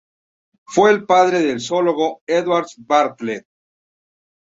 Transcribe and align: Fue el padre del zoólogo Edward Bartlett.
Fue 0.65 0.89
el 0.89 1.05
padre 1.05 1.41
del 1.41 1.59
zoólogo 1.61 2.23
Edward 2.25 2.65
Bartlett. 2.77 3.45